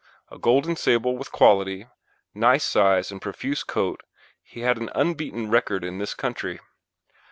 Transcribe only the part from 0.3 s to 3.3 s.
A golden sable with quality, nice size, and